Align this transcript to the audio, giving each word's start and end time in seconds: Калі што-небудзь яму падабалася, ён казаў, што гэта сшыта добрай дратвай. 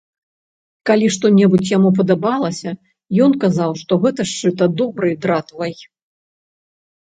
Калі 0.89 1.09
што-небудзь 1.15 1.73
яму 1.77 1.89
падабалася, 1.99 2.69
ён 3.27 3.31
казаў, 3.45 3.69
што 3.85 4.01
гэта 4.09 4.21
сшыта 4.33 4.73
добрай 4.83 5.13
дратвай. 5.27 5.73